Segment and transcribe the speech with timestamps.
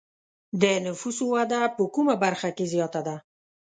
[0.61, 3.15] د نفوسو وده په کومه برخه کې زیاته ده؟